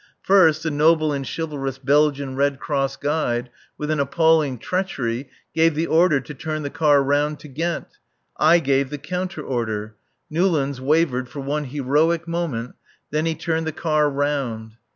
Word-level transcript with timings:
First, 0.23 0.63
the 0.63 0.71
noble 0.71 1.13
and 1.13 1.27
chivalrous 1.29 1.77
Belgian 1.77 2.35
Red 2.35 2.59
Cross 2.59 2.95
guide, 2.95 3.51
with 3.77 3.91
an 3.91 3.99
appalling 3.99 4.57
treachery, 4.57 5.29
gave 5.53 5.75
the 5.75 5.85
order 5.85 6.19
to 6.19 6.33
turn 6.33 6.63
the 6.63 6.71
car 6.71 7.03
round 7.03 7.39
to 7.41 7.47
Ghent. 7.47 7.99
I 8.35 8.57
gave 8.57 8.89
the 8.89 8.97
counter 8.97 9.43
order. 9.43 9.93
Newlands 10.27 10.81
wavered 10.81 11.29
for 11.29 11.41
one 11.41 11.65
heroic 11.65 12.27
moment; 12.27 12.73
then 13.11 13.27
he 13.27 13.35
turned 13.35 13.67
the 13.67 13.71
car 13.71 14.09
round. 14.09 14.71